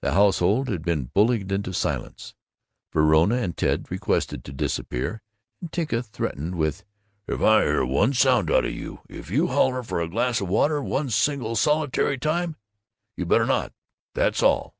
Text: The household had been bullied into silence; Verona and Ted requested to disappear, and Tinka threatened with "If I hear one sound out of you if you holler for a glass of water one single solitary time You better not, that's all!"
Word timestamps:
The 0.00 0.14
household 0.14 0.70
had 0.70 0.80
been 0.82 1.10
bullied 1.12 1.52
into 1.52 1.74
silence; 1.74 2.34
Verona 2.90 3.34
and 3.34 3.54
Ted 3.54 3.90
requested 3.90 4.42
to 4.44 4.52
disappear, 4.54 5.20
and 5.60 5.70
Tinka 5.70 6.02
threatened 6.02 6.54
with 6.54 6.86
"If 7.26 7.42
I 7.42 7.64
hear 7.64 7.84
one 7.84 8.14
sound 8.14 8.50
out 8.50 8.64
of 8.64 8.72
you 8.72 9.02
if 9.10 9.30
you 9.30 9.48
holler 9.48 9.82
for 9.82 10.00
a 10.00 10.08
glass 10.08 10.40
of 10.40 10.48
water 10.48 10.82
one 10.82 11.10
single 11.10 11.54
solitary 11.54 12.16
time 12.16 12.56
You 13.14 13.26
better 13.26 13.44
not, 13.44 13.74
that's 14.14 14.42
all!" 14.42 14.74